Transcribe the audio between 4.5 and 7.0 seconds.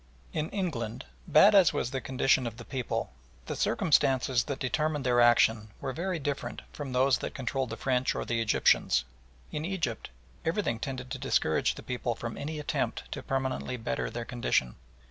determined their action were very different from